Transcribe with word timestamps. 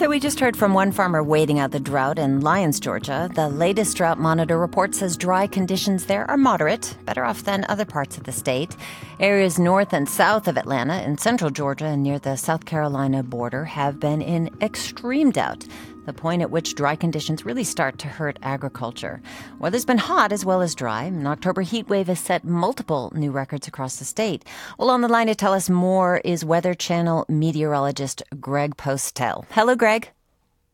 So 0.00 0.08
we 0.08 0.18
just 0.18 0.40
heard 0.40 0.56
from 0.56 0.72
one 0.72 0.92
farmer 0.92 1.22
waiting 1.22 1.58
out 1.58 1.72
the 1.72 1.78
drought 1.78 2.18
in 2.18 2.40
Lyons, 2.40 2.80
Georgia. 2.80 3.30
The 3.34 3.50
latest 3.50 3.98
drought 3.98 4.18
monitor 4.18 4.58
report 4.58 4.94
says 4.94 5.14
dry 5.14 5.46
conditions 5.46 6.06
there 6.06 6.24
are 6.30 6.38
moderate, 6.38 6.96
better 7.04 7.22
off 7.22 7.42
than 7.42 7.66
other 7.68 7.84
parts 7.84 8.16
of 8.16 8.24
the 8.24 8.32
state. 8.32 8.74
Areas 9.20 9.58
north 9.58 9.92
and 9.92 10.08
south 10.08 10.48
of 10.48 10.56
Atlanta 10.56 11.02
in 11.02 11.18
central 11.18 11.50
Georgia 11.50 11.84
and 11.84 12.02
near 12.02 12.18
the 12.18 12.36
South 12.36 12.64
Carolina 12.64 13.22
border 13.22 13.66
have 13.66 14.00
been 14.00 14.22
in 14.22 14.48
extreme 14.62 15.32
drought 15.32 15.66
the 16.06 16.12
point 16.12 16.42
at 16.42 16.50
which 16.50 16.74
dry 16.74 16.96
conditions 16.96 17.44
really 17.44 17.64
start 17.64 17.98
to 17.98 18.08
hurt 18.08 18.38
agriculture. 18.42 19.20
Weather's 19.58 19.84
been 19.84 19.98
hot 19.98 20.32
as 20.32 20.44
well 20.44 20.62
as 20.62 20.74
dry. 20.74 21.04
An 21.04 21.26
October 21.26 21.62
heat 21.62 21.88
wave 21.88 22.08
has 22.08 22.20
set 22.20 22.44
multiple 22.44 23.12
new 23.14 23.30
records 23.30 23.68
across 23.68 23.96
the 23.96 24.04
state. 24.04 24.44
Well, 24.78 24.90
on 24.90 25.00
the 25.00 25.08
line 25.08 25.26
to 25.26 25.34
tell 25.34 25.52
us 25.52 25.70
more 25.70 26.18
is 26.24 26.44
Weather 26.44 26.74
Channel 26.74 27.26
meteorologist 27.28 28.22
Greg 28.40 28.76
Postel. 28.76 29.44
Hello, 29.50 29.74
Greg. 29.74 30.10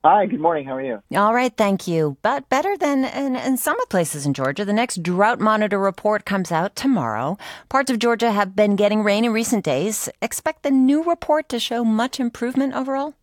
Hi, 0.05 0.27
good 0.27 0.39
morning. 0.39 0.67
How 0.67 0.77
are 0.77 0.85
you? 0.85 1.03
All 1.17 1.35
right, 1.35 1.53
thank 1.57 1.89
you. 1.89 2.17
But 2.23 2.49
better 2.49 2.77
than 2.77 3.07
in, 3.07 3.35
in, 3.35 3.57
some 3.57 3.77
places 3.89 4.25
in 4.25 4.35
Georgia. 4.35 4.65
The 4.65 4.73
next 4.73 5.03
drought 5.03 5.41
monitor 5.41 5.81
report 5.81 6.25
comes 6.25 6.53
out 6.53 6.77
tomorrow. 6.77 7.39
Parts 7.69 7.91
of 7.91 7.99
Georgia 7.99 8.31
have 8.31 8.55
been 8.55 8.77
getting 8.77 9.03
rain 9.03 9.25
in 9.25 9.33
recent 9.33 9.65
days. 9.65 10.09
Expect 10.23 10.63
the 10.63 10.71
new 10.71 11.03
report 11.03 11.49
to 11.49 11.59
show 11.59 11.85
much 11.85 12.21
improvement 12.21 12.73
overall? 12.75 13.15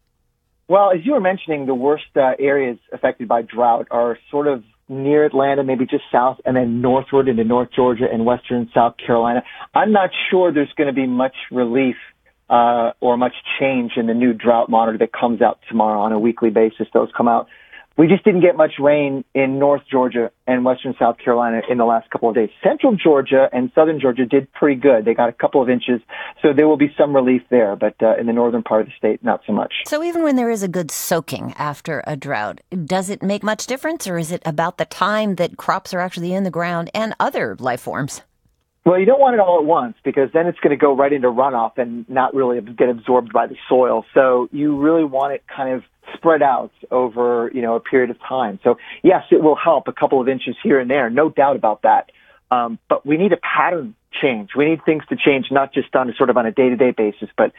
Well, 0.67 0.91
as 0.91 1.05
you 1.05 1.13
were 1.13 1.21
mentioning, 1.21 1.65
the 1.65 1.75
worst 1.75 2.05
uh, 2.15 2.31
areas 2.39 2.77
affected 2.91 3.27
by 3.27 3.41
drought 3.41 3.87
are 3.91 4.17
sort 4.31 4.47
of 4.47 4.63
near 4.87 5.25
Atlanta, 5.25 5.63
maybe 5.63 5.85
just 5.85 6.03
south, 6.11 6.37
and 6.45 6.55
then 6.55 6.81
northward 6.81 7.27
into 7.27 7.43
North 7.43 7.69
Georgia 7.75 8.05
and 8.11 8.25
western 8.25 8.69
South 8.73 8.95
Carolina. 9.05 9.43
I'm 9.73 9.91
not 9.91 10.09
sure 10.29 10.53
there's 10.53 10.71
going 10.77 10.87
to 10.87 10.93
be 10.93 11.07
much 11.07 11.35
relief 11.51 11.95
uh, 12.49 12.91
or 12.99 13.17
much 13.17 13.33
change 13.59 13.93
in 13.97 14.07
the 14.07 14.13
new 14.13 14.33
drought 14.33 14.69
monitor 14.69 14.97
that 14.99 15.11
comes 15.11 15.41
out 15.41 15.59
tomorrow 15.69 16.01
on 16.01 16.11
a 16.11 16.19
weekly 16.19 16.49
basis. 16.49 16.87
Those 16.93 17.09
come 17.15 17.27
out 17.27 17.47
we 17.95 18.07
just 18.07 18.23
didn't 18.23 18.41
get 18.41 18.57
much 18.57 18.73
rain 18.79 19.23
in 19.35 19.59
North 19.59 19.83
Georgia 19.89 20.31
and 20.47 20.65
Western 20.65 20.95
South 20.99 21.17
Carolina 21.19 21.61
in 21.69 21.77
the 21.77 21.85
last 21.85 22.09
couple 22.09 22.29
of 22.29 22.35
days. 22.35 22.49
Central 22.63 22.95
Georgia 22.95 23.47
and 23.51 23.71
Southern 23.75 23.99
Georgia 23.99 24.25
did 24.25 24.51
pretty 24.51 24.79
good. 24.79 25.05
They 25.05 25.13
got 25.13 25.29
a 25.29 25.33
couple 25.33 25.61
of 25.61 25.69
inches, 25.69 26.01
so 26.41 26.53
there 26.53 26.67
will 26.67 26.77
be 26.77 26.93
some 26.97 27.15
relief 27.15 27.43
there, 27.49 27.75
but 27.75 27.95
uh, 28.01 28.15
in 28.19 28.25
the 28.25 28.33
northern 28.33 28.63
part 28.63 28.81
of 28.81 28.87
the 28.87 28.93
state, 28.97 29.23
not 29.23 29.41
so 29.45 29.53
much. 29.53 29.73
So 29.85 30.03
even 30.03 30.23
when 30.23 30.35
there 30.35 30.49
is 30.49 30.63
a 30.63 30.67
good 30.67 30.89
soaking 30.89 31.53
after 31.57 32.03
a 32.07 32.15
drought, 32.15 32.61
does 32.85 33.09
it 33.09 33.21
make 33.21 33.43
much 33.43 33.67
difference, 33.67 34.07
or 34.07 34.17
is 34.17 34.31
it 34.31 34.41
about 34.45 34.77
the 34.77 34.85
time 34.85 35.35
that 35.35 35.57
crops 35.57 35.93
are 35.93 35.99
actually 35.99 36.33
in 36.33 36.43
the 36.43 36.51
ground 36.51 36.89
and 36.95 37.13
other 37.19 37.55
life 37.59 37.81
forms? 37.81 38.21
Well, 38.85 38.99
you 38.99 39.05
don't 39.05 39.19
want 39.19 39.35
it 39.35 39.39
all 39.39 39.59
at 39.59 39.65
once 39.65 39.95
because 40.03 40.29
then 40.33 40.45
it's 40.45 40.59
going 40.59 40.77
to 40.77 40.81
go 40.81 40.93
right 40.93 41.13
into 41.13 41.29
runoff 41.29 41.77
and 41.77 42.07
not 42.09 42.33
really 42.33 42.59
get 42.59 42.89
absorbed 42.89 43.31
by 43.31 43.47
the 43.47 43.55
soil. 43.69 44.03
So 44.13 44.49
you 44.51 44.77
really 44.77 45.05
want 45.05 45.33
it 45.33 45.43
kind 45.47 45.75
of 45.75 45.83
spread 46.23 46.41
out 46.41 46.71
over, 46.89 47.51
you 47.53 47.61
know, 47.61 47.75
a 47.75 47.81
period 47.81 48.09
of 48.09 48.17
time. 48.21 48.59
So 48.63 48.77
yes, 49.03 49.23
it 49.29 49.43
will 49.43 49.57
help 49.57 49.89
a 49.89 49.91
couple 49.91 50.21
of 50.21 50.29
inches 50.29 50.55
here 50.63 50.79
and 50.79 50.89
there, 50.89 51.09
no 51.09 51.29
doubt 51.29 51.57
about 51.57 51.81
that. 51.81 52.11
Um, 52.49 52.79
but 52.87 53.05
we 53.05 53.17
need 53.17 53.33
a 53.33 53.37
pattern 53.37 53.95
change. 54.21 54.51
We 54.55 54.65
need 54.65 54.85
things 54.85 55.03
to 55.09 55.17
change 55.17 55.47
not 55.51 55.73
just 55.73 55.93
on 55.95 56.09
a 56.09 56.13
sort 56.15 56.29
of 56.29 56.37
on 56.37 56.45
a 56.45 56.51
day 56.51 56.69
to 56.69 56.77
day 56.77 56.91
basis, 56.91 57.29
but 57.37 57.51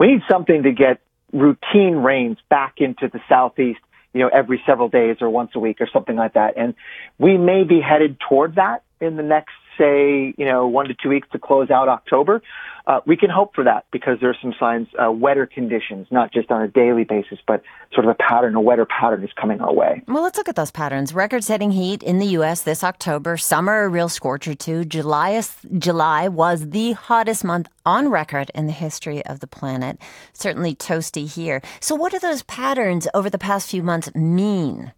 we 0.00 0.08
need 0.08 0.22
something 0.28 0.64
to 0.64 0.72
get 0.72 1.00
routine 1.32 1.96
rains 1.96 2.38
back 2.48 2.74
into 2.78 3.08
the 3.08 3.20
southeast, 3.28 3.80
you 4.12 4.20
know, 4.20 4.28
every 4.28 4.60
several 4.66 4.88
days 4.88 5.18
or 5.20 5.30
once 5.30 5.52
a 5.54 5.60
week 5.60 5.80
or 5.80 5.88
something 5.92 6.16
like 6.16 6.34
that. 6.34 6.54
And 6.56 6.74
we 7.18 7.36
may 7.36 7.62
be 7.62 7.80
headed 7.80 8.18
toward 8.28 8.56
that 8.56 8.82
in 9.00 9.16
the 9.16 9.22
next 9.22 9.52
say, 9.78 10.34
you 10.36 10.44
know, 10.44 10.66
one 10.66 10.86
to 10.88 10.94
two 10.94 11.08
weeks 11.08 11.28
to 11.32 11.38
close 11.38 11.70
out 11.70 11.88
October, 11.88 12.42
uh, 12.88 13.00
we 13.06 13.16
can 13.16 13.28
hope 13.28 13.54
for 13.54 13.64
that 13.64 13.84
because 13.92 14.18
there 14.20 14.30
are 14.30 14.36
some 14.40 14.54
signs, 14.58 14.88
uh, 14.98 15.12
wetter 15.12 15.46
conditions, 15.46 16.06
not 16.10 16.32
just 16.32 16.50
on 16.50 16.62
a 16.62 16.68
daily 16.68 17.04
basis, 17.04 17.38
but 17.46 17.62
sort 17.92 18.06
of 18.06 18.10
a 18.10 18.14
pattern, 18.14 18.54
a 18.54 18.60
wetter 18.60 18.86
pattern 18.86 19.22
is 19.22 19.30
coming 19.38 19.60
our 19.60 19.72
way. 19.72 20.02
Well, 20.08 20.22
let's 20.22 20.38
look 20.38 20.48
at 20.48 20.56
those 20.56 20.70
patterns. 20.70 21.12
Record 21.12 21.44
setting 21.44 21.70
heat 21.70 22.02
in 22.02 22.18
the 22.18 22.26
U.S. 22.38 22.62
this 22.62 22.82
October, 22.82 23.36
summer, 23.36 23.84
a 23.84 23.88
real 23.88 24.08
scorcher 24.08 24.54
too. 24.54 24.86
July, 24.86 25.40
July 25.76 26.28
was 26.28 26.70
the 26.70 26.92
hottest 26.92 27.44
month 27.44 27.68
on 27.84 28.08
record 28.08 28.50
in 28.54 28.66
the 28.66 28.72
history 28.72 29.24
of 29.26 29.40
the 29.40 29.46
planet. 29.46 29.98
Certainly 30.32 30.76
toasty 30.76 31.30
here. 31.30 31.60
So, 31.80 31.94
what 31.94 32.12
do 32.12 32.18
those 32.18 32.42
patterns 32.44 33.06
over 33.12 33.28
the 33.28 33.38
past 33.38 33.70
few 33.70 33.82
months 33.82 34.14
mean? 34.14 34.92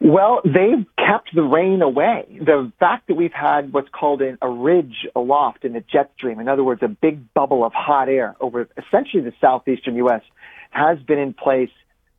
Well, 0.00 0.40
they've 0.44 0.86
kept 0.96 1.34
the 1.34 1.42
rain 1.42 1.82
away. 1.82 2.24
The 2.40 2.72
fact 2.80 3.08
that 3.08 3.14
we've 3.14 3.34
had 3.34 3.70
what's 3.72 3.90
called 3.90 4.22
an, 4.22 4.38
a 4.40 4.48
ridge 4.48 5.06
aloft 5.14 5.64
in 5.66 5.74
the 5.74 5.80
jet 5.80 6.10
stream, 6.16 6.40
in 6.40 6.48
other 6.48 6.64
words, 6.64 6.82
a 6.82 6.88
big 6.88 7.32
bubble 7.34 7.64
of 7.64 7.74
hot 7.74 8.08
air 8.08 8.34
over 8.40 8.66
essentially 8.78 9.22
the 9.22 9.34
southeastern 9.42 9.96
U.S., 9.96 10.22
has 10.70 10.98
been 11.00 11.18
in 11.18 11.34
place 11.34 11.70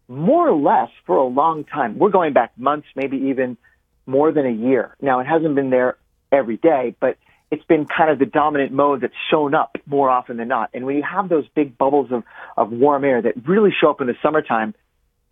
more 0.08 0.48
or 0.48 0.56
less 0.56 0.90
for 1.08 1.16
a 1.16 1.26
long 1.26 1.64
time. 1.64 1.98
We're 1.98 2.12
going 2.12 2.34
back 2.34 2.52
months, 2.56 2.88
maybe 2.96 3.18
even 3.30 3.58
more 4.06 4.32
than 4.32 4.46
a 4.46 4.52
year. 4.52 4.96
Now, 5.02 5.20
it 5.20 5.26
hasn't 5.26 5.56
been 5.56 5.72
there 5.72 5.98
every 6.32 6.58
day, 6.58 6.96
but 7.00 7.18
it's 7.50 7.64
been 7.66 7.86
kind 7.86 8.12
of 8.12 8.20
the 8.20 8.26
dominant 8.26 8.72
mode 8.74 9.02
that's 9.02 9.14
shown 9.32 9.56
up 9.56 9.78
more 9.88 10.10
often 10.10 10.38
than 10.38 10.50
not. 10.50 10.70
And 10.74 10.86
when 10.86 10.98
you 10.98 11.04
have 11.04 11.30
those 11.30 11.46
big 11.56 11.78
bubbles 11.78 12.12
of, 12.12 12.24
of 12.58 12.72
warm 12.72 13.04
air 13.06 13.22
that 13.22 13.48
really 13.48 13.72
show 13.72 13.90
up 13.90 14.02
in 14.02 14.08
the 14.08 14.16
summertime, 14.22 14.76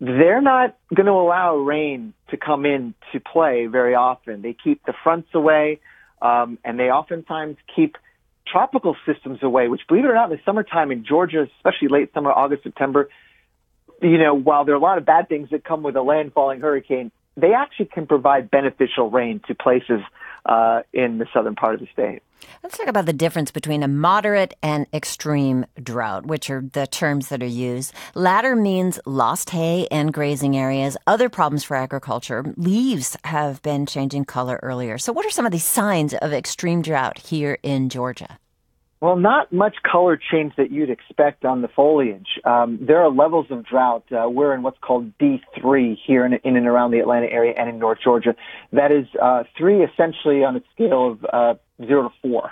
they're 0.00 0.40
not 0.40 0.76
going 0.94 1.06
to 1.06 1.12
allow 1.12 1.56
rain 1.56 2.14
to 2.30 2.36
come 2.36 2.64
in 2.64 2.94
to 3.12 3.20
play 3.20 3.66
very 3.66 3.94
often. 3.94 4.40
They 4.42 4.54
keep 4.54 4.84
the 4.86 4.94
fronts 5.04 5.28
away, 5.34 5.80
um, 6.22 6.58
and 6.64 6.78
they 6.78 6.90
oftentimes 6.90 7.56
keep 7.74 7.96
tropical 8.46 8.96
systems 9.06 9.42
away, 9.42 9.68
which 9.68 9.82
believe 9.88 10.04
it 10.04 10.08
or 10.08 10.14
not, 10.14 10.30
in 10.30 10.36
the 10.36 10.42
summertime 10.44 10.90
in 10.90 11.04
Georgia, 11.04 11.46
especially 11.58 11.88
late 11.88 12.12
summer, 12.14 12.32
August, 12.32 12.62
September, 12.62 13.08
you 14.02 14.18
know, 14.18 14.34
while 14.34 14.64
there 14.64 14.74
are 14.74 14.78
a 14.78 14.82
lot 14.82 14.98
of 14.98 15.04
bad 15.04 15.28
things 15.28 15.50
that 15.50 15.64
come 15.64 15.82
with 15.82 15.94
a 15.96 16.00
landfalling 16.00 16.60
hurricane, 16.60 17.12
they 17.36 17.52
actually 17.52 17.86
can 17.86 18.06
provide 18.06 18.50
beneficial 18.50 19.10
rain 19.10 19.40
to 19.46 19.54
places 19.54 20.00
uh, 20.50 20.82
in 20.92 21.18
the 21.18 21.26
southern 21.32 21.54
part 21.54 21.74
of 21.74 21.80
the 21.80 21.86
state. 21.92 22.22
Let's 22.62 22.76
talk 22.76 22.88
about 22.88 23.06
the 23.06 23.12
difference 23.12 23.50
between 23.50 23.82
a 23.82 23.88
moderate 23.88 24.54
and 24.62 24.86
extreme 24.92 25.64
drought, 25.82 26.26
which 26.26 26.50
are 26.50 26.62
the 26.72 26.86
terms 26.86 27.28
that 27.28 27.42
are 27.42 27.46
used. 27.46 27.94
Latter 28.14 28.56
means 28.56 28.98
lost 29.06 29.50
hay 29.50 29.86
and 29.90 30.12
grazing 30.12 30.56
areas, 30.56 30.96
other 31.06 31.28
problems 31.28 31.64
for 31.64 31.76
agriculture. 31.76 32.52
Leaves 32.56 33.16
have 33.24 33.62
been 33.62 33.86
changing 33.86 34.24
color 34.24 34.58
earlier. 34.62 34.98
So, 34.98 35.12
what 35.12 35.24
are 35.24 35.30
some 35.30 35.46
of 35.46 35.52
the 35.52 35.58
signs 35.58 36.14
of 36.14 36.32
extreme 36.32 36.82
drought 36.82 37.18
here 37.18 37.58
in 37.62 37.88
Georgia? 37.88 38.38
Well, 39.00 39.16
not 39.16 39.50
much 39.50 39.76
color 39.82 40.18
change 40.18 40.52
that 40.56 40.70
you'd 40.70 40.90
expect 40.90 41.46
on 41.46 41.62
the 41.62 41.68
foliage. 41.68 42.38
Um, 42.44 42.78
there 42.82 43.00
are 43.00 43.08
levels 43.08 43.46
of 43.48 43.64
drought. 43.64 44.04
Uh, 44.12 44.28
we're 44.28 44.54
in 44.54 44.62
what's 44.62 44.76
called 44.78 45.16
D3 45.18 45.96
here 46.06 46.26
in, 46.26 46.34
in, 46.44 46.56
and 46.56 46.66
around 46.66 46.90
the 46.90 46.98
Atlanta 46.98 47.26
area 47.26 47.54
and 47.56 47.70
in 47.70 47.78
North 47.78 47.98
Georgia. 48.04 48.36
That 48.72 48.92
is 48.92 49.06
uh, 49.20 49.44
three 49.56 49.82
essentially 49.82 50.44
on 50.44 50.56
a 50.56 50.60
scale 50.74 51.12
of 51.12 51.24
uh, 51.24 51.54
zero 51.86 52.08
to 52.08 52.14
four. 52.20 52.50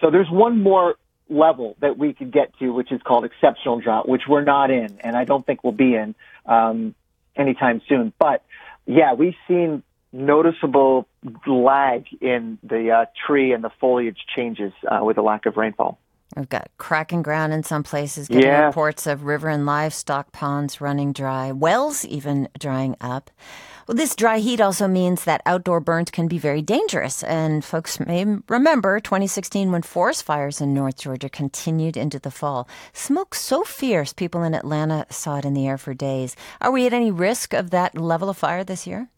So 0.00 0.10
there's 0.10 0.30
one 0.30 0.62
more 0.62 0.94
level 1.28 1.76
that 1.80 1.98
we 1.98 2.14
could 2.14 2.32
get 2.32 2.58
to, 2.60 2.70
which 2.70 2.90
is 2.90 3.02
called 3.02 3.26
exceptional 3.26 3.80
drought, 3.80 4.08
which 4.08 4.22
we're 4.26 4.42
not 4.42 4.70
in, 4.70 4.98
and 5.00 5.14
I 5.14 5.24
don't 5.24 5.44
think 5.44 5.62
we'll 5.62 5.74
be 5.74 5.94
in 5.94 6.14
um, 6.46 6.94
anytime 7.36 7.82
soon. 7.86 8.14
But 8.18 8.42
yeah, 8.86 9.12
we've 9.12 9.36
seen 9.46 9.82
noticeable 10.12 11.06
lag 11.46 12.06
in 12.20 12.58
the 12.62 12.90
uh, 12.90 13.06
tree 13.26 13.52
and 13.52 13.62
the 13.62 13.70
foliage 13.80 14.18
changes 14.34 14.72
uh, 14.90 15.04
with 15.04 15.16
the 15.16 15.22
lack 15.22 15.46
of 15.46 15.56
rainfall. 15.56 15.98
We've 16.36 16.48
got 16.48 16.70
cracking 16.78 17.22
ground 17.22 17.52
in 17.52 17.64
some 17.64 17.82
places, 17.82 18.28
getting 18.28 18.44
yeah. 18.44 18.66
reports 18.66 19.08
of 19.08 19.24
river 19.24 19.48
and 19.48 19.66
livestock 19.66 20.30
ponds 20.30 20.80
running 20.80 21.12
dry, 21.12 21.50
wells 21.50 22.04
even 22.04 22.48
drying 22.56 22.94
up. 23.00 23.32
Well, 23.88 23.96
this 23.96 24.14
dry 24.14 24.38
heat 24.38 24.60
also 24.60 24.86
means 24.86 25.24
that 25.24 25.42
outdoor 25.44 25.80
burns 25.80 26.12
can 26.12 26.28
be 26.28 26.38
very 26.38 26.62
dangerous. 26.62 27.24
And 27.24 27.64
folks 27.64 27.98
may 27.98 28.24
remember 28.48 29.00
2016 29.00 29.72
when 29.72 29.82
forest 29.82 30.22
fires 30.22 30.60
in 30.60 30.72
North 30.72 30.98
Georgia 30.98 31.28
continued 31.28 31.96
into 31.96 32.20
the 32.20 32.30
fall. 32.30 32.68
Smoke 32.92 33.34
so 33.34 33.64
fierce, 33.64 34.12
people 34.12 34.44
in 34.44 34.54
Atlanta 34.54 35.06
saw 35.10 35.38
it 35.38 35.44
in 35.44 35.54
the 35.54 35.66
air 35.66 35.78
for 35.78 35.94
days. 35.94 36.36
Are 36.60 36.70
we 36.70 36.86
at 36.86 36.92
any 36.92 37.10
risk 37.10 37.52
of 37.52 37.70
that 37.70 37.98
level 37.98 38.28
of 38.28 38.38
fire 38.38 38.62
this 38.62 38.86
year? 38.86 39.08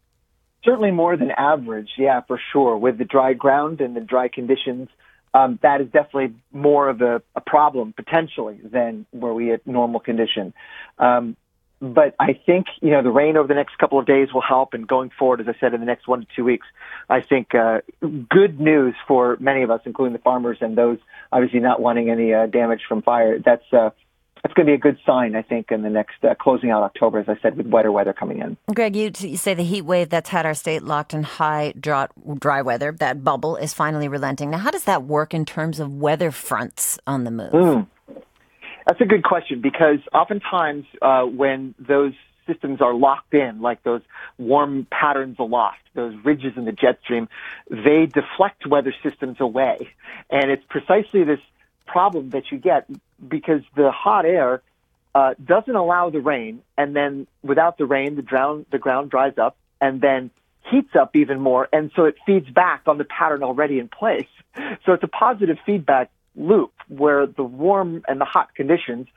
Certainly 0.64 0.92
more 0.92 1.16
than 1.16 1.30
average, 1.30 1.90
yeah, 1.98 2.20
for 2.20 2.40
sure. 2.52 2.76
With 2.76 2.98
the 2.98 3.04
dry 3.04 3.32
ground 3.32 3.80
and 3.80 3.96
the 3.96 4.00
dry 4.00 4.28
conditions, 4.28 4.88
um, 5.34 5.58
that 5.62 5.80
is 5.80 5.86
definitely 5.86 6.34
more 6.52 6.88
of 6.88 7.00
a, 7.00 7.22
a, 7.34 7.40
problem 7.40 7.94
potentially 7.96 8.60
than 8.62 9.06
where 9.10 9.32
we 9.32 9.52
at 9.52 9.66
normal 9.66 9.98
condition. 9.98 10.52
Um, 10.98 11.36
but 11.80 12.14
I 12.20 12.34
think 12.46 12.66
you 12.80 12.90
know 12.90 13.02
the 13.02 13.10
rain 13.10 13.36
over 13.36 13.48
the 13.48 13.54
next 13.54 13.76
couple 13.78 13.98
of 13.98 14.06
days 14.06 14.28
will 14.32 14.42
help, 14.42 14.72
and 14.72 14.86
going 14.86 15.10
forward, 15.18 15.40
as 15.40 15.48
I 15.48 15.58
said, 15.58 15.74
in 15.74 15.80
the 15.80 15.86
next 15.86 16.06
one 16.06 16.20
to 16.20 16.26
two 16.36 16.44
weeks, 16.44 16.66
I 17.10 17.22
think 17.22 17.56
uh, 17.56 17.80
good 18.00 18.60
news 18.60 18.94
for 19.08 19.36
many 19.40 19.62
of 19.62 19.70
us, 19.72 19.80
including 19.84 20.12
the 20.12 20.20
farmers 20.20 20.58
and 20.60 20.78
those 20.78 20.98
obviously 21.32 21.58
not 21.58 21.80
wanting 21.80 22.08
any 22.08 22.32
uh, 22.32 22.46
damage 22.46 22.82
from 22.88 23.02
fire. 23.02 23.40
That's 23.40 23.64
uh, 23.72 23.90
that's 24.42 24.54
going 24.54 24.66
to 24.66 24.70
be 24.70 24.74
a 24.74 24.78
good 24.78 24.98
sign, 25.06 25.36
I 25.36 25.42
think, 25.42 25.70
in 25.70 25.82
the 25.82 25.90
next 25.90 26.24
uh, 26.24 26.34
closing 26.34 26.70
out 26.70 26.82
October, 26.82 27.20
as 27.20 27.28
I 27.28 27.36
said, 27.40 27.56
with 27.56 27.66
wetter 27.68 27.92
weather 27.92 28.12
coming 28.12 28.40
in. 28.40 28.56
Greg, 28.74 28.96
you, 28.96 29.12
you, 29.18 29.36
say 29.36 29.54
the 29.54 29.62
heat 29.62 29.82
wave 29.82 30.08
that's 30.08 30.30
had 30.30 30.46
our 30.46 30.54
state 30.54 30.82
locked 30.82 31.14
in 31.14 31.22
high 31.22 31.72
drought, 31.78 32.10
dry 32.40 32.60
weather, 32.60 32.90
that 32.92 33.22
bubble 33.22 33.56
is 33.56 33.72
finally 33.72 34.08
relenting. 34.08 34.50
Now, 34.50 34.58
how 34.58 34.72
does 34.72 34.84
that 34.84 35.04
work 35.04 35.32
in 35.32 35.44
terms 35.44 35.78
of 35.78 35.94
weather 35.94 36.32
fronts 36.32 36.98
on 37.06 37.22
the 37.22 37.30
move? 37.30 37.52
Mm. 37.52 37.86
That's 38.88 39.00
a 39.00 39.04
good 39.04 39.22
question 39.22 39.60
because 39.60 39.98
oftentimes 40.12 40.86
uh, 41.00 41.22
when 41.22 41.76
those 41.78 42.14
systems 42.48 42.80
are 42.80 42.94
locked 42.94 43.32
in, 43.34 43.60
like 43.60 43.84
those 43.84 44.02
warm 44.38 44.88
patterns 44.90 45.36
aloft, 45.38 45.78
those 45.94 46.14
ridges 46.24 46.54
in 46.56 46.64
the 46.64 46.72
jet 46.72 46.98
stream, 47.04 47.28
they 47.70 48.06
deflect 48.06 48.66
weather 48.66 48.92
systems 49.04 49.36
away. 49.38 49.88
And 50.30 50.50
it's 50.50 50.64
precisely 50.68 51.22
this 51.22 51.38
problem 51.86 52.30
that 52.30 52.50
you 52.50 52.58
get 52.58 52.88
because 53.26 53.62
the 53.76 53.90
hot 53.90 54.24
air 54.24 54.62
uh, 55.14 55.34
doesn't 55.44 55.74
allow 55.74 56.10
the 56.10 56.20
rain, 56.20 56.62
and 56.76 56.96
then 56.96 57.26
without 57.42 57.78
the 57.78 57.86
rain, 57.86 58.16
the 58.16 58.22
ground 58.22 58.66
the 58.70 58.78
ground 58.78 59.10
dries 59.10 59.36
up, 59.38 59.56
and 59.80 60.00
then 60.00 60.30
heats 60.70 60.94
up 60.98 61.14
even 61.16 61.40
more, 61.40 61.69
and 61.72 61.90
so 61.94 62.04
it 62.04 62.16
feeds 62.24 62.48
back 62.48 62.82
on 62.86 62.98
the 62.98 63.04
pattern 63.04 63.42
already 63.42 63.78
in 63.78 63.88
place. 63.88 64.28
So 64.84 64.92
it's 64.92 65.02
a 65.02 65.08
positive 65.08 65.58
feedback 65.64 66.10
loop 66.36 66.72
where 66.88 67.26
the 67.26 67.42
warm 67.42 68.04
and 68.08 68.20
the 68.20 68.24
hot 68.24 68.54
conditions 68.54 69.08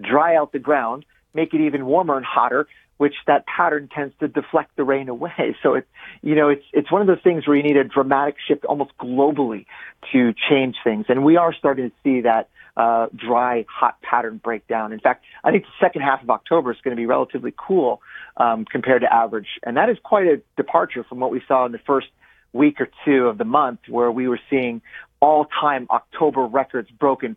dry 0.00 0.36
out 0.36 0.52
the 0.52 0.58
ground, 0.58 1.04
make 1.34 1.54
it 1.54 1.60
even 1.60 1.86
warmer 1.86 2.16
and 2.16 2.24
hotter, 2.24 2.66
which 2.98 3.14
that 3.26 3.44
pattern 3.46 3.88
tends 3.94 4.14
to 4.20 4.28
deflect 4.28 4.74
the 4.76 4.84
rain 4.84 5.08
away. 5.08 5.56
So 5.62 5.74
it's, 5.74 5.88
you 6.22 6.34
know, 6.34 6.48
it's, 6.48 6.64
it's 6.72 6.90
one 6.90 7.00
of 7.00 7.06
those 7.06 7.22
things 7.22 7.46
where 7.46 7.56
you 7.56 7.62
need 7.62 7.76
a 7.76 7.84
dramatic 7.84 8.36
shift 8.46 8.64
almost 8.64 8.92
globally 8.98 9.66
to 10.12 10.32
change 10.48 10.76
things. 10.84 11.06
And 11.08 11.24
we 11.24 11.36
are 11.36 11.52
starting 11.52 11.90
to 11.90 11.96
see 12.04 12.20
that, 12.22 12.48
uh, 12.76 13.06
dry, 13.14 13.64
hot 13.68 14.00
pattern 14.02 14.38
breakdown. 14.42 14.92
In 14.92 15.00
fact, 15.00 15.24
I 15.42 15.50
think 15.50 15.64
the 15.64 15.70
second 15.80 16.02
half 16.02 16.22
of 16.22 16.30
October 16.30 16.72
is 16.72 16.78
going 16.82 16.94
to 16.94 17.00
be 17.00 17.06
relatively 17.06 17.54
cool, 17.56 18.02
um, 18.36 18.64
compared 18.64 19.02
to 19.02 19.12
average. 19.12 19.48
And 19.62 19.76
that 19.76 19.88
is 19.88 19.96
quite 20.02 20.26
a 20.26 20.42
departure 20.56 21.04
from 21.04 21.20
what 21.20 21.30
we 21.30 21.42
saw 21.48 21.64
in 21.66 21.72
the 21.72 21.78
first 21.78 22.08
week 22.52 22.80
or 22.80 22.88
two 23.04 23.26
of 23.28 23.38
the 23.38 23.44
month 23.44 23.80
where 23.88 24.10
we 24.10 24.28
were 24.28 24.40
seeing 24.50 24.82
all-time 25.20 25.86
October 25.90 26.44
records 26.46 26.90
broken 26.90 27.36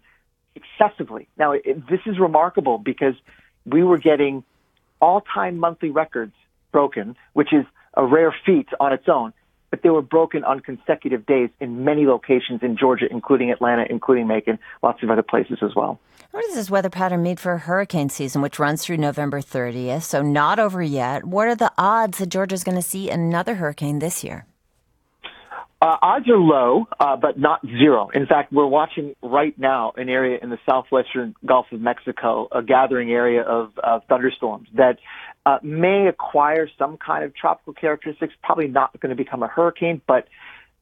excessively. 0.55 1.27
Now, 1.37 1.53
it, 1.53 1.87
this 1.89 2.01
is 2.05 2.19
remarkable 2.19 2.77
because 2.77 3.15
we 3.65 3.83
were 3.83 3.97
getting 3.97 4.43
all-time 5.01 5.57
monthly 5.57 5.89
records 5.89 6.33
broken, 6.71 7.15
which 7.33 7.53
is 7.53 7.65
a 7.93 8.05
rare 8.05 8.35
feat 8.45 8.67
on 8.79 8.93
its 8.93 9.07
own, 9.07 9.33
but 9.69 9.81
they 9.83 9.89
were 9.89 10.01
broken 10.01 10.43
on 10.43 10.59
consecutive 10.59 11.25
days 11.25 11.49
in 11.59 11.83
many 11.83 12.05
locations 12.05 12.61
in 12.61 12.77
Georgia, 12.77 13.05
including 13.09 13.51
Atlanta, 13.51 13.85
including 13.89 14.27
Macon, 14.27 14.59
lots 14.81 15.03
of 15.03 15.09
other 15.09 15.23
places 15.23 15.59
as 15.61 15.75
well. 15.75 15.99
What 16.31 16.45
is 16.45 16.55
this 16.55 16.69
weather 16.69 16.89
pattern 16.89 17.23
mean 17.23 17.37
for 17.37 17.57
hurricane 17.57 18.09
season, 18.09 18.41
which 18.41 18.59
runs 18.59 18.83
through 18.83 18.97
November 18.97 19.41
30th? 19.41 20.03
So 20.03 20.21
not 20.21 20.59
over 20.59 20.81
yet. 20.81 21.25
What 21.25 21.47
are 21.47 21.55
the 21.55 21.71
odds 21.77 22.19
that 22.19 22.29
Georgia's 22.29 22.63
going 22.63 22.77
to 22.77 22.83
see 22.83 23.09
another 23.09 23.55
hurricane 23.55 23.99
this 23.99 24.23
year? 24.23 24.45
Uh, 25.81 25.95
odds 26.01 26.27
are 26.27 26.37
low, 26.37 26.87
uh, 26.99 27.15
but 27.15 27.39
not 27.39 27.61
zero. 27.65 28.09
In 28.13 28.27
fact, 28.27 28.51
we're 28.51 28.67
watching 28.67 29.15
right 29.23 29.57
now 29.57 29.93
an 29.95 30.09
area 30.09 30.37
in 30.41 30.49
the 30.49 30.57
southwestern 30.69 31.33
Gulf 31.45 31.67
of 31.71 31.79
Mexico, 31.79 32.49
a 32.51 32.61
gathering 32.61 33.11
area 33.11 33.43
of, 33.43 33.71
of 33.81 34.01
thunderstorms 34.09 34.67
that 34.75 34.97
uh, 35.45 35.59
may 35.63 36.07
acquire 36.07 36.69
some 36.77 36.97
kind 36.97 37.23
of 37.23 37.35
tropical 37.35 37.73
characteristics. 37.73 38.33
Probably 38.43 38.67
not 38.67 38.99
going 38.99 39.09
to 39.09 39.15
become 39.15 39.43
a 39.43 39.47
hurricane, 39.47 40.01
but 40.07 40.27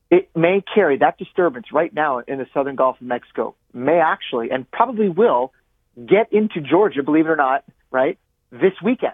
it 0.10 0.30
may 0.36 0.64
carry 0.74 0.98
that 0.98 1.18
disturbance 1.18 1.68
right 1.72 1.94
now 1.94 2.20
in 2.20 2.38
the 2.38 2.48
southern 2.54 2.76
Gulf 2.76 3.00
of 3.02 3.08
Mexico. 3.08 3.56
May 3.74 4.00
actually, 4.00 4.52
and 4.52 4.70
probably 4.72 5.10
will, 5.10 5.54
get 5.96 6.32
into 6.32 6.62
Georgia. 6.62 7.04
Believe 7.04 7.26
it 7.26 7.30
or 7.30 7.36
not, 7.36 7.64
right 7.92 8.18
this 8.52 8.74
weekend. 8.84 9.14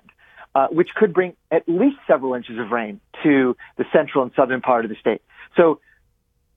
Uh, 0.55 0.67
which 0.67 0.89
could 0.95 1.15
bring 1.15 1.35
at 1.49 1.67
least 1.67 1.97
several 2.05 2.35
inches 2.35 2.59
of 2.59 2.69
rain 2.69 3.01
to 3.23 3.57
the 3.75 3.85
central 3.91 4.23
and 4.23 4.31
southern 4.35 4.61
part 4.61 4.85
of 4.85 4.89
the 4.89 4.95
state. 4.97 5.19
So 5.57 5.79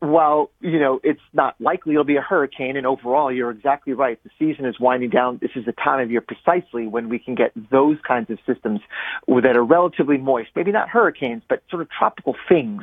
while, 0.00 0.50
you 0.60 0.78
know, 0.78 1.00
it's 1.02 1.20
not 1.32 1.54
likely 1.58 1.94
it'll 1.94 2.04
be 2.04 2.16
a 2.16 2.22
hurricane 2.22 2.76
and 2.76 2.87
overall 2.87 3.32
you're 3.32 3.50
exactly 3.50 3.94
right. 3.94 4.22
The 4.22 4.31
season 4.38 4.66
is 4.66 4.78
winding 4.78 5.10
down. 5.10 5.38
This 5.40 5.52
is 5.56 5.64
the 5.64 5.72
time 5.72 6.00
of 6.00 6.10
year 6.10 6.20
precisely 6.20 6.87
when 6.87 7.08
we 7.08 7.19
can 7.19 7.34
get 7.34 7.52
those 7.70 7.96
kinds 8.06 8.31
of 8.31 8.38
systems 8.46 8.81
that 9.26 9.56
are 9.56 9.64
relatively 9.64 10.19
moist, 10.19 10.50
maybe 10.54 10.70
not 10.70 10.88
hurricanes, 10.88 11.43
but 11.48 11.62
sort 11.70 11.81
of 11.81 11.88
tropical 11.90 12.37
things 12.48 12.82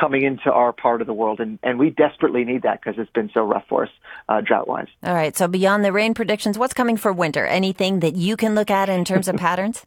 coming 0.00 0.22
into 0.24 0.50
our 0.50 0.72
part 0.72 1.02
of 1.02 1.06
the 1.06 1.12
world. 1.12 1.38
And, 1.40 1.58
and 1.62 1.78
we 1.78 1.90
desperately 1.90 2.44
need 2.44 2.62
that 2.62 2.80
because 2.82 2.98
it's 2.98 3.12
been 3.12 3.30
so 3.34 3.42
rough 3.42 3.64
for 3.68 3.84
us, 3.84 3.90
uh, 4.28 4.40
drought 4.40 4.66
wise. 4.66 4.88
All 5.02 5.14
right. 5.14 5.36
So 5.36 5.46
beyond 5.46 5.84
the 5.84 5.92
rain 5.92 6.14
predictions, 6.14 6.58
what's 6.58 6.74
coming 6.74 6.96
for 6.96 7.12
winter? 7.12 7.46
Anything 7.46 8.00
that 8.00 8.16
you 8.16 8.36
can 8.36 8.54
look 8.54 8.70
at 8.70 8.88
in 8.88 9.04
terms 9.04 9.28
of 9.28 9.36
patterns? 9.38 9.84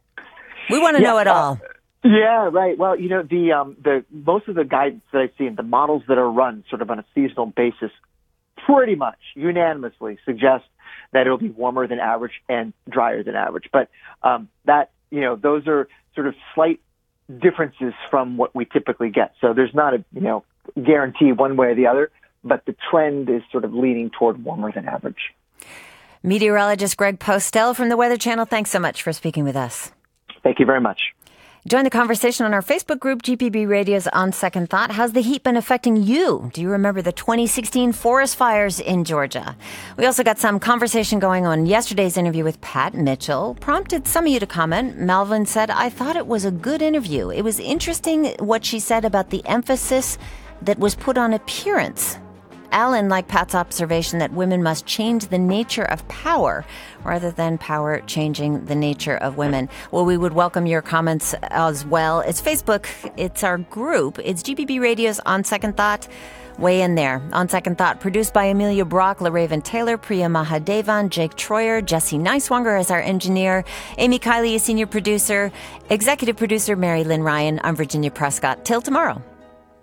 We 0.70 0.78
want 0.78 0.96
to 0.96 1.02
yeah, 1.02 1.08
know 1.08 1.18
it 1.18 1.26
uh, 1.26 1.34
all. 1.34 1.60
Yeah, 2.04 2.48
right. 2.52 2.78
Well, 2.78 2.98
you 2.98 3.08
know, 3.08 3.22
the 3.22 3.52
um, 3.52 3.76
the 3.82 4.04
most 4.10 4.48
of 4.48 4.54
the 4.54 4.64
guidance 4.64 5.02
that 5.12 5.20
I've 5.20 5.32
seen, 5.36 5.56
the 5.56 5.64
models 5.64 6.04
that 6.08 6.16
are 6.16 6.30
run 6.30 6.64
sort 6.70 6.80
of 6.80 6.90
on 6.90 6.98
a 7.00 7.04
seasonal 7.14 7.46
basis, 7.46 7.90
pretty 8.66 8.94
much 8.94 9.18
unanimously 9.34 10.18
suggest 10.24 10.64
that 11.12 11.22
it'll 11.22 11.38
be 11.38 11.48
warmer 11.48 11.86
than 11.86 11.98
average 11.98 12.40
and 12.48 12.72
drier 12.88 13.22
than 13.22 13.34
average. 13.34 13.68
But 13.72 13.88
um, 14.22 14.48
that 14.64 14.90
you 15.10 15.22
know, 15.22 15.34
those 15.34 15.66
are 15.66 15.88
sort 16.14 16.28
of 16.28 16.34
slight 16.54 16.80
differences 17.40 17.94
from 18.10 18.36
what 18.36 18.54
we 18.54 18.64
typically 18.64 19.10
get. 19.10 19.34
So 19.40 19.52
there's 19.52 19.74
not 19.74 19.94
a 19.94 20.04
you 20.12 20.20
know 20.20 20.44
guarantee 20.80 21.32
one 21.32 21.56
way 21.56 21.68
or 21.68 21.74
the 21.74 21.88
other, 21.88 22.10
but 22.44 22.64
the 22.64 22.76
trend 22.90 23.28
is 23.28 23.42
sort 23.50 23.64
of 23.64 23.74
leaning 23.74 24.10
toward 24.10 24.44
warmer 24.44 24.70
than 24.70 24.86
average. 24.86 25.34
Meteorologist 26.22 26.96
Greg 26.96 27.18
Postel 27.18 27.74
from 27.74 27.88
the 27.88 27.96
Weather 27.96 28.16
Channel, 28.16 28.44
thanks 28.44 28.70
so 28.70 28.78
much 28.78 29.02
for 29.02 29.12
speaking 29.12 29.44
with 29.44 29.56
us. 29.56 29.92
Thank 30.42 30.58
you 30.58 30.66
very 30.66 30.80
much. 30.80 31.00
Join 31.66 31.82
the 31.82 31.90
conversation 31.90 32.46
on 32.46 32.54
our 32.54 32.62
Facebook 32.62 33.00
group, 33.00 33.22
GPB 33.22 33.68
Radio's 33.68 34.06
On 34.08 34.32
Second 34.32 34.70
Thought. 34.70 34.92
How's 34.92 35.12
the 35.12 35.20
heat 35.20 35.42
been 35.42 35.56
affecting 35.56 35.96
you? 35.96 36.50
Do 36.54 36.62
you 36.62 36.70
remember 36.70 37.02
the 37.02 37.10
2016 37.10 37.92
forest 37.92 38.36
fires 38.36 38.78
in 38.78 39.02
Georgia? 39.04 39.56
We 39.96 40.06
also 40.06 40.22
got 40.22 40.38
some 40.38 40.60
conversation 40.60 41.18
going 41.18 41.46
on 41.46 41.66
yesterday's 41.66 42.16
interview 42.16 42.44
with 42.44 42.60
Pat 42.60 42.94
Mitchell. 42.94 43.56
Prompted 43.60 44.06
some 44.06 44.24
of 44.26 44.32
you 44.32 44.38
to 44.38 44.46
comment. 44.46 44.98
Melvin 44.98 45.46
said, 45.46 45.70
I 45.70 45.90
thought 45.90 46.16
it 46.16 46.28
was 46.28 46.44
a 46.44 46.52
good 46.52 46.80
interview. 46.80 47.30
It 47.30 47.42
was 47.42 47.58
interesting 47.58 48.36
what 48.38 48.64
she 48.64 48.78
said 48.78 49.04
about 49.04 49.30
the 49.30 49.44
emphasis 49.44 50.16
that 50.62 50.78
was 50.78 50.94
put 50.94 51.18
on 51.18 51.34
appearance 51.34 52.18
Alan 52.72 53.08
liked 53.08 53.28
Pat's 53.28 53.54
observation 53.54 54.18
that 54.18 54.32
women 54.32 54.62
must 54.62 54.86
change 54.86 55.26
the 55.28 55.38
nature 55.38 55.84
of 55.84 56.06
power 56.08 56.64
rather 57.04 57.30
than 57.30 57.58
power 57.58 58.00
changing 58.06 58.64
the 58.66 58.74
nature 58.74 59.16
of 59.16 59.36
women. 59.36 59.68
Well, 59.90 60.04
we 60.04 60.16
would 60.16 60.32
welcome 60.32 60.66
your 60.66 60.82
comments 60.82 61.34
as 61.42 61.86
well. 61.86 62.20
It's 62.20 62.40
Facebook, 62.40 62.86
it's 63.16 63.42
our 63.42 63.58
group, 63.58 64.18
it's 64.18 64.42
GPB 64.42 64.80
Radio's 64.80 65.20
On 65.20 65.44
Second 65.44 65.76
Thought. 65.76 66.08
Weigh 66.58 66.82
in 66.82 66.96
there. 66.96 67.22
On 67.32 67.48
Second 67.48 67.78
Thought, 67.78 68.00
produced 68.00 68.34
by 68.34 68.46
Amelia 68.46 68.84
Brock, 68.84 69.18
LaRaven 69.18 69.62
Taylor, 69.62 69.96
Priya 69.96 70.26
Mahadevan, 70.26 71.08
Jake 71.08 71.36
Troyer, 71.36 71.84
Jesse 71.84 72.18
Neiswanger 72.18 72.78
as 72.78 72.90
our 72.90 73.00
engineer, 73.00 73.64
Amy 73.96 74.18
Kiley 74.18 74.56
is 74.56 74.64
senior 74.64 74.88
producer, 74.88 75.52
executive 75.88 76.36
producer 76.36 76.74
Mary 76.74 77.04
Lynn 77.04 77.22
Ryan. 77.22 77.60
I'm 77.62 77.76
Virginia 77.76 78.10
Prescott. 78.10 78.64
Till 78.64 78.82
tomorrow. 78.82 79.22